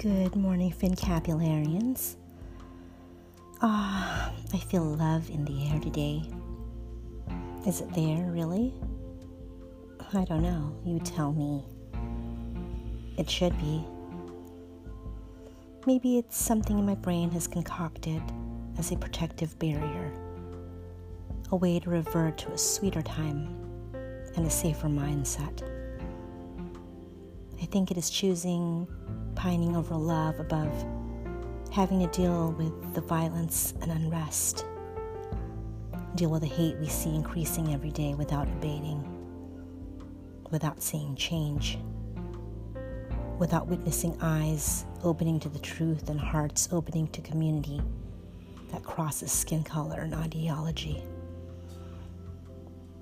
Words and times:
Good 0.00 0.34
morning, 0.34 0.72
Fincapularians. 0.72 2.16
Ah, 3.60 4.32
I 4.50 4.56
feel 4.56 4.82
love 4.82 5.28
in 5.28 5.44
the 5.44 5.68
air 5.68 5.78
today. 5.78 6.22
Is 7.66 7.82
it 7.82 7.92
there, 7.92 8.32
really? 8.32 8.72
I 10.14 10.24
don't 10.24 10.40
know. 10.42 10.74
You 10.86 11.00
tell 11.00 11.34
me. 11.34 11.62
It 13.18 13.28
should 13.28 13.54
be. 13.58 13.84
Maybe 15.86 16.16
it's 16.16 16.38
something 16.38 16.82
my 16.86 16.94
brain 16.94 17.30
has 17.32 17.46
concocted 17.46 18.22
as 18.78 18.92
a 18.92 18.96
protective 18.96 19.58
barrier, 19.58 20.10
a 21.50 21.56
way 21.56 21.78
to 21.78 21.90
revert 21.90 22.38
to 22.38 22.52
a 22.52 22.56
sweeter 22.56 23.02
time 23.02 23.54
and 24.34 24.46
a 24.46 24.50
safer 24.50 24.88
mindset. 24.88 25.62
I 27.60 27.66
think 27.66 27.90
it 27.90 27.98
is 27.98 28.08
choosing 28.08 28.88
pining 29.40 29.74
over 29.74 29.94
love 29.94 30.38
above 30.38 30.70
having 31.72 31.98
to 31.98 32.06
deal 32.08 32.52
with 32.58 32.92
the 32.94 33.00
violence 33.00 33.72
and 33.80 33.90
unrest, 33.90 34.66
deal 36.14 36.28
with 36.28 36.42
the 36.42 36.46
hate 36.46 36.76
we 36.76 36.86
see 36.86 37.14
increasing 37.14 37.72
every 37.72 37.90
day 37.90 38.12
without 38.12 38.46
abating, 38.48 39.02
without 40.50 40.82
seeing 40.82 41.16
change, 41.16 41.78
without 43.38 43.66
witnessing 43.66 44.14
eyes 44.20 44.84
opening 45.04 45.40
to 45.40 45.48
the 45.48 45.58
truth 45.60 46.10
and 46.10 46.20
hearts 46.20 46.68
opening 46.70 47.08
to 47.08 47.22
community 47.22 47.80
that 48.70 48.84
crosses 48.84 49.32
skin 49.32 49.64
color 49.64 50.00
and 50.00 50.14
ideology. 50.14 51.02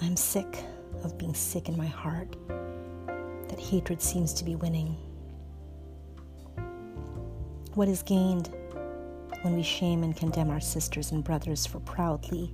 I'm 0.00 0.16
sick 0.16 0.62
of 1.02 1.18
being 1.18 1.34
sick 1.34 1.68
in 1.68 1.76
my 1.76 1.88
heart 1.88 2.36
that 3.48 3.58
hatred 3.58 4.00
seems 4.00 4.32
to 4.34 4.44
be 4.44 4.54
winning. 4.54 4.96
What 7.74 7.86
is 7.86 8.02
gained 8.02 8.50
when 9.42 9.54
we 9.54 9.62
shame 9.62 10.02
and 10.02 10.16
condemn 10.16 10.50
our 10.50 10.58
sisters 10.58 11.12
and 11.12 11.22
brothers 11.22 11.66
for 11.66 11.78
proudly, 11.78 12.52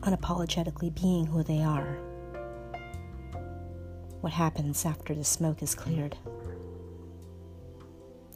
unapologetically 0.00 0.94
being 0.94 1.24
who 1.24 1.42
they 1.42 1.62
are? 1.62 1.96
What 4.20 4.34
happens 4.34 4.84
after 4.84 5.14
the 5.14 5.24
smoke 5.24 5.62
is 5.62 5.74
cleared? 5.74 6.18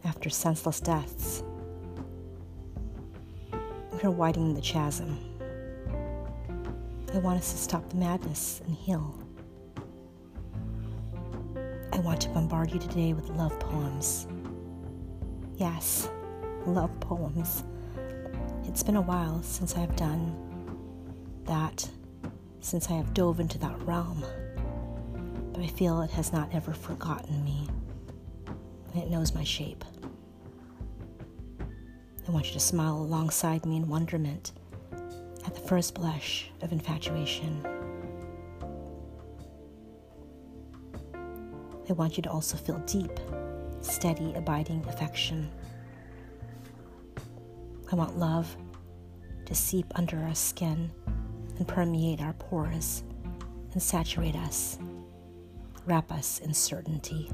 After 0.04 0.30
senseless 0.30 0.80
deaths? 0.80 1.42
We're 4.02 4.10
widening 4.10 4.54
the 4.54 4.62
chasm. 4.62 5.18
I 7.12 7.18
want 7.18 7.40
us 7.40 7.52
to 7.52 7.58
stop 7.58 7.90
the 7.90 7.96
madness 7.96 8.62
and 8.66 8.74
heal. 8.74 9.22
I 11.92 11.98
want 11.98 12.22
to 12.22 12.30
bombard 12.30 12.72
you 12.72 12.78
today 12.78 13.12
with 13.12 13.28
love 13.28 13.58
poems 13.60 14.26
Yes, 15.56 16.10
love 16.66 17.00
poems. 17.00 17.64
It's 18.64 18.82
been 18.82 18.96
a 18.96 19.00
while 19.00 19.42
since 19.42 19.74
I've 19.74 19.96
done 19.96 20.36
that, 21.44 21.88
since 22.60 22.90
I 22.90 22.92
have 22.92 23.14
dove 23.14 23.40
into 23.40 23.56
that 23.60 23.80
realm. 23.86 24.22
But 25.54 25.62
I 25.62 25.68
feel 25.68 26.02
it 26.02 26.10
has 26.10 26.30
not 26.30 26.54
ever 26.54 26.74
forgotten 26.74 27.42
me, 27.42 27.68
and 28.92 29.02
it 29.02 29.08
knows 29.08 29.34
my 29.34 29.44
shape. 29.44 29.82
I 32.28 32.30
want 32.30 32.48
you 32.48 32.52
to 32.52 32.60
smile 32.60 32.96
alongside 32.96 33.64
me 33.64 33.76
in 33.76 33.88
wonderment 33.88 34.52
at 35.46 35.54
the 35.54 35.60
first 35.60 35.94
blush 35.94 36.50
of 36.60 36.70
infatuation. 36.70 37.64
I 41.88 41.92
want 41.94 42.18
you 42.18 42.22
to 42.24 42.30
also 42.30 42.58
feel 42.58 42.78
deep 42.80 43.18
steady, 43.86 44.34
abiding 44.34 44.84
affection. 44.88 45.50
I 47.90 47.94
want 47.94 48.18
love 48.18 48.54
to 49.44 49.54
seep 49.54 49.86
under 49.94 50.18
our 50.18 50.34
skin 50.34 50.90
and 51.58 51.68
permeate 51.68 52.20
our 52.20 52.32
pores 52.34 53.04
and 53.72 53.82
saturate 53.82 54.36
us, 54.36 54.78
wrap 55.84 56.10
us 56.10 56.40
in 56.40 56.52
certainty. 56.52 57.30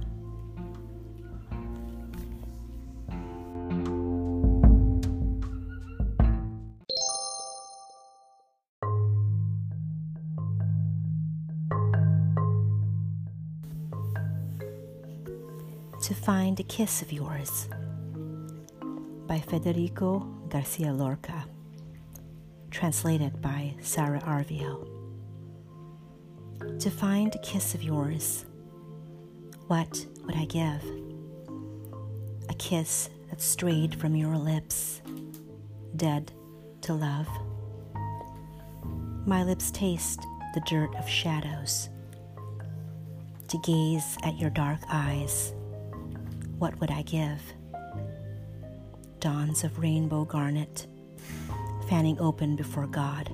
To 16.13 16.19
Find 16.21 16.61
a 16.61 16.63
Kiss 16.63 17.01
of 17.01 17.11
Yours 17.11 17.71
by 19.27 19.41
Federico 19.41 20.19
Garcia 20.51 20.93
Lorca, 20.93 21.47
translated 22.71 23.41
by 23.41 23.75
Sarah 23.81 24.21
Arvio. 24.21 24.87
To 26.81 26.91
find 26.91 27.35
a 27.35 27.39
kiss 27.39 27.75
of 27.75 27.83
yours, 27.83 28.45
what 29.69 30.05
would 30.27 30.37
I 30.37 30.45
give? 30.45 30.85
A 32.51 32.55
kiss 32.59 33.09
that 33.31 33.41
strayed 33.41 33.95
from 33.95 34.15
your 34.15 34.37
lips, 34.37 35.01
dead 35.97 36.31
to 36.83 36.93
love. 36.93 37.29
My 39.25 39.45
lips 39.45 39.71
taste 39.71 40.21
the 40.53 40.61
dirt 40.67 40.95
of 40.97 41.09
shadows. 41.09 41.89
To 43.49 43.59
gaze 43.65 44.19
at 44.25 44.39
your 44.39 44.51
dark 44.51 44.81
eyes 44.91 45.55
what 46.63 46.79
would 46.79 46.93
I 46.93 47.03
give? 47.03 47.43
Dawns 49.19 49.65
of 49.65 49.81
rainbow 49.81 50.25
garnet, 50.25 50.87
fanning 51.89 52.17
open 52.21 52.55
before 52.55 52.87
God. 52.87 53.29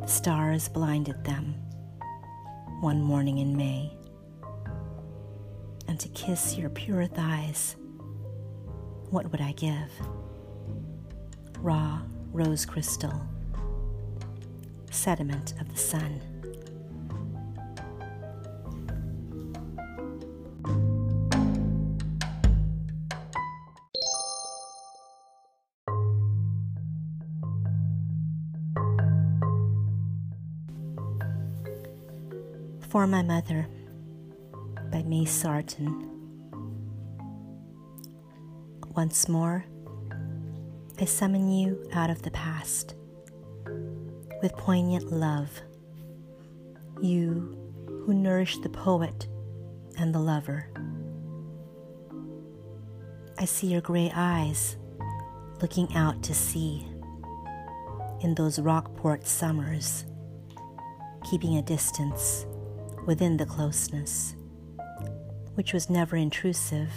The 0.00 0.08
stars 0.08 0.68
blinded 0.68 1.22
them 1.22 1.54
one 2.80 3.00
morning 3.00 3.38
in 3.38 3.56
May. 3.56 3.92
And 5.86 6.00
to 6.00 6.08
kiss 6.08 6.58
your 6.58 6.70
pure 6.70 7.06
thighs, 7.06 7.76
what 9.10 9.30
would 9.30 9.40
I 9.40 9.52
give? 9.52 9.92
Raw 11.60 12.00
rose 12.32 12.66
crystal, 12.66 13.14
sediment 14.90 15.54
of 15.60 15.70
the 15.70 15.78
sun. 15.78 16.29
For 32.90 33.06
My 33.06 33.22
Mother 33.22 33.68
by 34.90 35.04
May 35.04 35.24
Sarton. 35.24 36.10
Once 38.96 39.28
more, 39.28 39.64
I 41.00 41.04
summon 41.04 41.48
you 41.48 41.88
out 41.92 42.10
of 42.10 42.22
the 42.22 42.32
past 42.32 42.96
with 44.42 44.52
poignant 44.56 45.12
love. 45.12 45.62
You 47.00 47.56
who 47.86 48.12
nourish 48.12 48.58
the 48.58 48.68
poet 48.68 49.28
and 49.96 50.12
the 50.12 50.18
lover. 50.18 50.68
I 53.38 53.44
see 53.44 53.68
your 53.68 53.82
gray 53.82 54.10
eyes 54.12 54.76
looking 55.62 55.94
out 55.94 56.24
to 56.24 56.34
sea 56.34 56.88
in 58.20 58.34
those 58.34 58.58
Rockport 58.58 59.28
summers, 59.28 60.06
keeping 61.22 61.56
a 61.56 61.62
distance 61.62 62.46
within 63.06 63.36
the 63.36 63.46
closeness, 63.46 64.34
which 65.54 65.72
was 65.72 65.90
never 65.90 66.16
intrusive, 66.16 66.90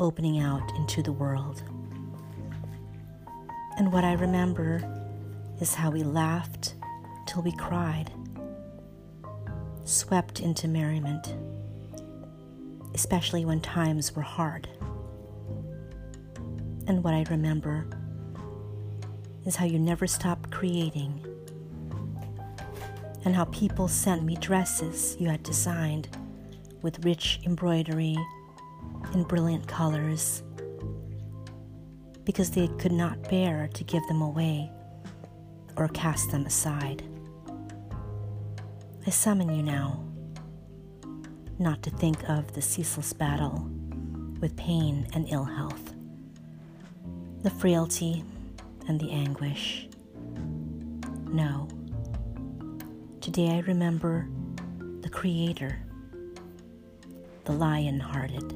opening 0.00 0.38
out 0.40 0.70
into 0.76 1.02
the 1.02 1.12
world. 1.12 1.62
And 3.76 3.92
what 3.92 4.04
I 4.04 4.14
remember 4.14 4.82
is 5.60 5.74
how 5.74 5.90
we 5.90 6.02
laughed 6.02 6.74
till 7.26 7.42
we 7.42 7.52
cried, 7.52 8.10
swept 9.84 10.40
into 10.40 10.68
merriment, 10.68 11.34
especially 12.94 13.44
when 13.44 13.60
times 13.60 14.14
were 14.14 14.22
hard. 14.22 14.68
And 16.86 17.02
what 17.02 17.14
I 17.14 17.24
remember 17.30 17.86
is 19.44 19.56
how 19.56 19.66
you 19.66 19.78
never 19.78 20.06
stopped 20.06 20.50
creating 20.50 21.24
and 23.24 23.34
how 23.34 23.44
people 23.46 23.88
sent 23.88 24.22
me 24.22 24.36
dresses 24.36 25.16
you 25.18 25.28
had 25.28 25.42
designed 25.42 26.08
with 26.82 27.04
rich 27.04 27.40
embroidery 27.44 28.16
in 29.14 29.22
brilliant 29.24 29.66
colors 29.66 30.42
because 32.24 32.50
they 32.50 32.68
could 32.78 32.92
not 32.92 33.28
bear 33.28 33.68
to 33.74 33.84
give 33.84 34.06
them 34.08 34.22
away 34.22 34.70
or 35.76 35.88
cast 35.88 36.30
them 36.30 36.46
aside. 36.46 37.02
I 39.06 39.10
summon 39.10 39.54
you 39.54 39.62
now, 39.62 40.02
not 41.58 41.82
to 41.82 41.90
think 41.90 42.28
of 42.28 42.54
the 42.54 42.62
ceaseless 42.62 43.12
battle 43.12 43.70
with 44.40 44.56
pain 44.56 45.06
and 45.14 45.28
ill 45.28 45.44
health, 45.44 45.94
the 47.42 47.50
frailty 47.50 48.24
and 48.88 48.98
the 49.00 49.10
anguish. 49.10 49.88
No. 51.28 51.68
Today 53.24 53.52
I 53.52 53.60
remember 53.60 54.28
the 55.00 55.08
Creator, 55.08 55.78
the 57.46 57.52
lion 57.52 57.98
hearted. 57.98 58.52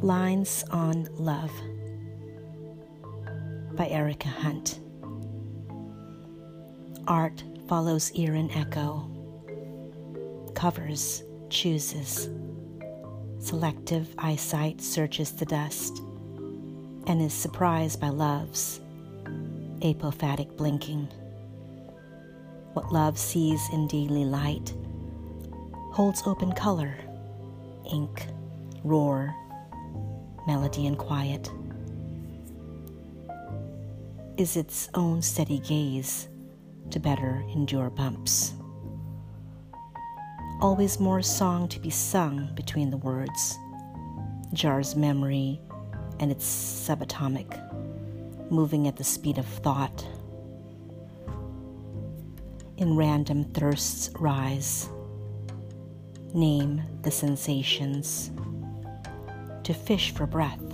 Lines 0.00 0.64
on 0.70 1.08
Love 1.14 1.50
by 3.72 3.88
Erica 3.88 4.28
Hunt. 4.28 4.78
Art 7.08 7.42
follows 7.66 8.12
ear 8.12 8.34
and 8.34 8.52
echo, 8.52 9.10
covers, 10.54 11.24
chooses. 11.50 12.28
Selective 13.38 14.14
eyesight 14.18 14.80
searches 14.80 15.32
the 15.32 15.46
dust 15.46 16.02
and 17.06 17.22
is 17.22 17.32
surprised 17.32 18.00
by 18.00 18.08
love's 18.08 18.80
apophatic 19.80 20.56
blinking. 20.56 21.08
What 22.72 22.92
love 22.92 23.18
sees 23.18 23.60
in 23.72 23.86
daily 23.86 24.24
light 24.24 24.74
holds 25.92 26.22
open 26.26 26.52
color, 26.52 26.94
ink, 27.92 28.26
roar, 28.84 29.34
melody, 30.46 30.86
and 30.86 30.98
quiet. 30.98 31.50
Is 34.36 34.56
its 34.56 34.90
own 34.94 35.22
steady 35.22 35.60
gaze 35.60 36.28
to 36.90 37.00
better 37.00 37.42
endure 37.54 37.88
bumps. 37.88 38.52
Always 40.58 40.98
more 40.98 41.20
song 41.20 41.68
to 41.68 41.78
be 41.78 41.90
sung 41.90 42.48
between 42.54 42.90
the 42.90 42.96
words, 42.96 43.58
jars 44.54 44.96
memory 44.96 45.60
and 46.18 46.32
its 46.32 46.46
subatomic, 46.46 47.60
moving 48.50 48.88
at 48.88 48.96
the 48.96 49.04
speed 49.04 49.36
of 49.36 49.44
thought. 49.44 50.06
In 52.78 52.96
random 52.96 53.44
thirsts 53.44 54.08
rise, 54.18 54.88
name 56.32 56.82
the 57.02 57.10
sensations, 57.10 58.30
to 59.62 59.74
fish 59.74 60.12
for 60.12 60.26
breath, 60.26 60.64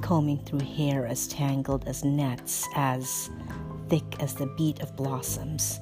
combing 0.00 0.38
through 0.38 0.60
hair 0.60 1.06
as 1.06 1.28
tangled 1.28 1.86
as 1.86 2.04
nets, 2.04 2.66
as 2.74 3.28
thick 3.90 4.16
as 4.20 4.32
the 4.32 4.46
beat 4.56 4.80
of 4.80 4.96
blossoms, 4.96 5.78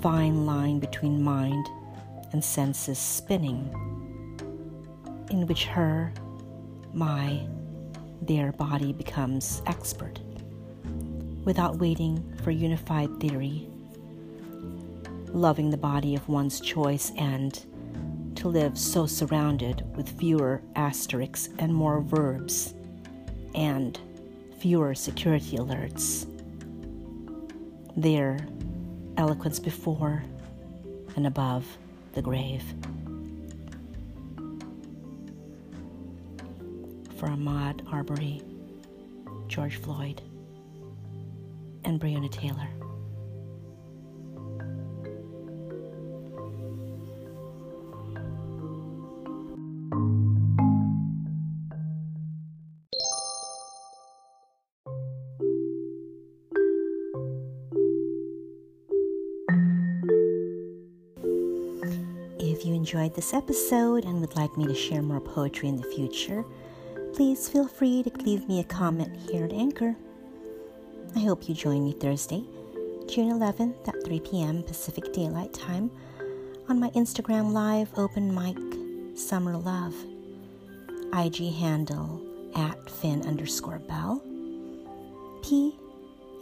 fine 0.00 0.46
line 0.46 0.78
between 0.78 1.22
mind 1.22 1.68
and 2.32 2.44
senses 2.44 2.98
spinning, 2.98 3.68
in 5.30 5.46
which 5.46 5.64
her, 5.64 6.12
my, 6.92 7.46
their 8.22 8.52
body 8.52 8.92
becomes 8.92 9.62
expert, 9.66 10.20
without 11.44 11.78
waiting 11.78 12.36
for 12.42 12.50
unified 12.50 13.08
theory, 13.20 13.68
loving 15.26 15.70
the 15.70 15.76
body 15.76 16.14
of 16.14 16.28
one's 16.28 16.60
choice 16.60 17.12
and 17.16 17.64
to 18.36 18.48
live 18.48 18.78
so 18.78 19.04
surrounded 19.04 19.84
with 19.96 20.08
fewer 20.18 20.62
asterisks 20.76 21.48
and 21.58 21.74
more 21.74 22.00
verbs 22.00 22.74
and 23.54 23.98
fewer 24.60 24.94
security 24.94 25.56
alerts. 25.56 26.26
There, 27.96 28.38
eloquence 29.18 29.58
before 29.58 30.22
and 31.16 31.26
above 31.26 31.66
the 32.12 32.22
grave. 32.22 32.62
For 37.18 37.26
Ahmaud 37.26 37.92
Arbery, 37.92 38.40
George 39.48 39.76
Floyd, 39.76 40.22
and 41.84 42.00
Breonna 42.00 42.30
Taylor. 42.30 42.68
Enjoyed 62.78 63.12
this 63.12 63.34
episode 63.34 64.04
and 64.04 64.20
would 64.20 64.36
like 64.36 64.56
me 64.56 64.64
to 64.64 64.74
share 64.74 65.02
more 65.02 65.20
poetry 65.20 65.68
in 65.68 65.76
the 65.76 65.90
future, 65.96 66.44
please 67.12 67.48
feel 67.48 67.66
free 67.66 68.04
to 68.04 68.22
leave 68.22 68.48
me 68.48 68.60
a 68.60 68.64
comment 68.64 69.16
here 69.28 69.44
at 69.44 69.52
Anchor. 69.52 69.96
I 71.16 71.18
hope 71.18 71.48
you 71.48 71.56
join 71.56 71.84
me 71.84 71.90
Thursday, 71.90 72.44
June 73.08 73.32
11th 73.36 73.88
at 73.88 74.04
3 74.04 74.20
p.m. 74.20 74.62
Pacific 74.62 75.12
Daylight 75.12 75.52
Time 75.52 75.90
on 76.68 76.78
my 76.78 76.90
Instagram 76.90 77.52
Live 77.52 77.90
open 77.98 78.32
mic 78.32 78.56
Summer 79.18 79.56
Love, 79.56 79.96
IG 81.12 81.52
handle 81.54 82.22
at 82.54 82.88
Finn 82.88 83.26
underscore 83.26 83.80
Bell, 83.80 84.22
P 85.42 85.74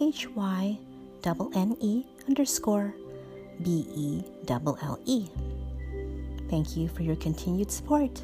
H 0.02 0.28
Y 0.28 0.78
N 1.54 1.76
E 1.80 2.04
underscore 2.28 2.94
b 3.62 3.86
e 3.94 4.22
double 4.44 4.76
L 4.82 5.00
E. 5.06 5.28
Thank 6.48 6.76
you 6.76 6.88
for 6.88 7.02
your 7.02 7.16
continued 7.16 7.70
support. 7.70 8.22